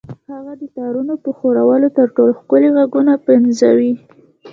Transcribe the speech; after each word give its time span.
هغه 0.31 0.53
د 0.61 0.63
تارونو 0.77 1.13
په 1.23 1.29
ښورولو 1.37 1.87
تر 1.97 2.07
ټولو 2.15 2.31
ښکلي 2.39 2.69
غږونه 2.77 3.13
پنځوي 3.27 3.93